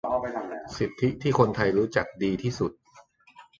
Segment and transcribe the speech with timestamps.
[0.77, 2.71] สิทธิที่คนไทยรู้จักดีที่สุด